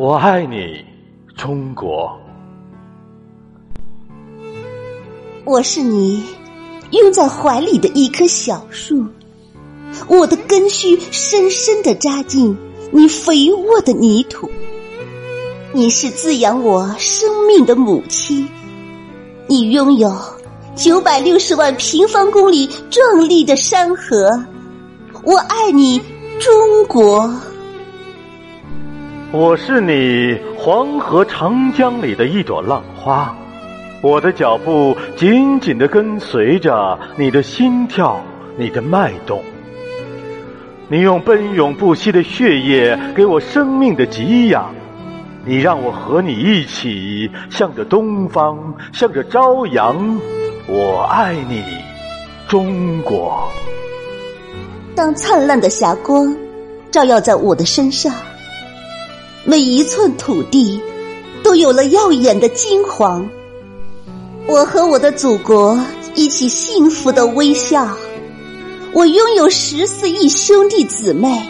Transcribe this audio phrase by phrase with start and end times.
[0.00, 0.82] 我爱你，
[1.36, 2.18] 中国。
[5.44, 6.24] 我是你
[6.92, 9.04] 拥在怀里的一棵小树，
[10.08, 12.56] 我的根须深深的扎进
[12.90, 14.50] 你肥沃的泥土。
[15.74, 18.48] 你是滋养我生命的母亲，
[19.48, 20.10] 你拥有
[20.74, 24.42] 九百六十万平方公里壮丽的山河。
[25.24, 26.00] 我爱你，
[26.38, 27.30] 中国。
[29.32, 33.32] 我是你黄河长江里的一朵浪花，
[34.02, 38.20] 我的脚步紧紧的跟随着你的心跳，
[38.58, 39.40] 你的脉动。
[40.88, 44.74] 你用奔涌不息的血液给我生命的给养，
[45.46, 50.18] 你让我和你一起向着东方，向着朝阳。
[50.66, 51.62] 我爱你，
[52.48, 53.48] 中国。
[54.96, 56.34] 当灿烂的霞光
[56.90, 58.12] 照耀在我的身上。
[59.44, 60.80] 每一寸土地
[61.42, 63.26] 都有了耀眼的金黄。
[64.46, 65.82] 我和我的祖国
[66.14, 67.96] 一起幸福的微笑。
[68.92, 71.42] 我拥有十四亿兄弟姊妹，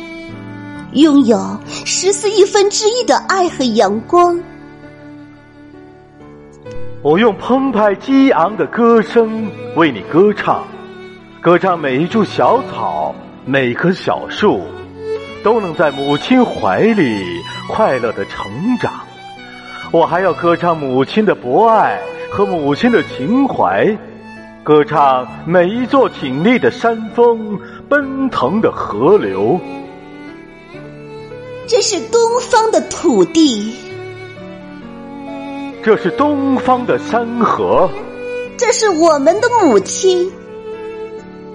[0.93, 4.39] 拥有十四亿分之一的爱和阳光。
[7.03, 10.69] 我用澎湃激昂的歌声为你歌唱，
[11.41, 13.15] 歌唱每一株小草，
[13.47, 14.61] 每棵小树。
[15.43, 17.25] 都能在母亲怀里
[17.69, 18.93] 快乐的成长。
[19.91, 23.97] 我还要歌唱母亲的博爱和母亲的情怀，
[24.63, 29.59] 歌唱每一座挺立的山峰、奔腾的河流。
[31.67, 33.75] 这是东方的土地，
[35.83, 37.89] 这是东方的山河，
[38.57, 40.31] 这是我们的母亲，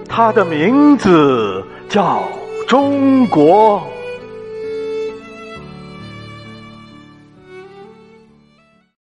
[0.08, 2.22] 她的名字叫。
[2.66, 3.95] 中国。